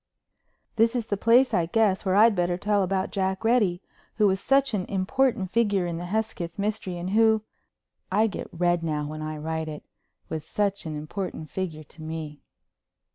This 0.77 0.95
is 0.95 1.05
the 1.05 1.15
place, 1.15 1.53
I 1.53 1.67
guess, 1.67 2.03
where 2.03 2.15
I'd 2.15 2.33
better 2.35 2.57
tell 2.57 2.81
about 2.81 3.11
Jack 3.11 3.43
Reddy, 3.43 3.83
who 4.15 4.25
was 4.25 4.39
such 4.39 4.73
an 4.73 4.85
important 4.85 5.51
figure 5.51 5.85
in 5.85 5.99
the 5.99 6.07
Hesketh 6.07 6.57
mystery 6.57 6.97
and 6.97 7.11
who—I 7.11 8.25
get 8.25 8.49
red 8.51 8.81
now 8.81 9.05
when 9.05 9.21
I 9.21 9.37
write 9.37 9.67
it—was 9.69 10.43
such 10.43 10.87
an 10.87 10.95
important 10.97 11.51
figure 11.51 11.83
to 11.83 12.01
me. 12.01 12.41